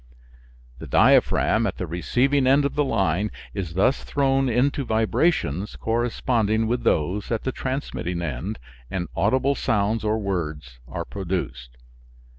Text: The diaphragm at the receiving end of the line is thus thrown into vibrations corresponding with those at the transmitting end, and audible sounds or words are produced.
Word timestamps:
The 0.79 0.87
diaphragm 0.87 1.67
at 1.67 1.77
the 1.77 1.85
receiving 1.85 2.47
end 2.47 2.65
of 2.65 2.73
the 2.73 2.83
line 2.83 3.29
is 3.53 3.75
thus 3.75 4.03
thrown 4.03 4.49
into 4.49 4.83
vibrations 4.83 5.75
corresponding 5.75 6.65
with 6.65 6.81
those 6.83 7.31
at 7.31 7.43
the 7.43 7.51
transmitting 7.51 8.23
end, 8.23 8.57
and 8.89 9.09
audible 9.15 9.53
sounds 9.53 10.03
or 10.03 10.17
words 10.17 10.79
are 10.87 11.05
produced. 11.05 11.77